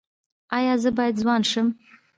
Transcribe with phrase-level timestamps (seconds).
[0.57, 1.67] ایا زه باید ځوان شم؟